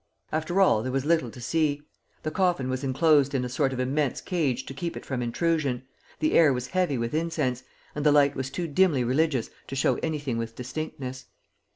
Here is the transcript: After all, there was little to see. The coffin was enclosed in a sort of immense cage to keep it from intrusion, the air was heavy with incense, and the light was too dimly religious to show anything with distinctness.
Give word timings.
After 0.31 0.59
all, 0.59 0.81
there 0.81 0.91
was 0.91 1.05
little 1.05 1.29
to 1.29 1.39
see. 1.39 1.83
The 2.23 2.31
coffin 2.31 2.69
was 2.71 2.83
enclosed 2.83 3.35
in 3.35 3.45
a 3.45 3.49
sort 3.49 3.71
of 3.71 3.79
immense 3.79 4.19
cage 4.19 4.65
to 4.65 4.73
keep 4.73 4.97
it 4.97 5.05
from 5.05 5.21
intrusion, 5.21 5.83
the 6.17 6.33
air 6.33 6.51
was 6.53 6.69
heavy 6.69 6.97
with 6.97 7.13
incense, 7.13 7.61
and 7.93 8.03
the 8.03 8.11
light 8.11 8.35
was 8.35 8.49
too 8.49 8.67
dimly 8.67 9.03
religious 9.03 9.51
to 9.67 9.75
show 9.75 9.97
anything 10.01 10.39
with 10.39 10.55
distinctness. 10.55 11.25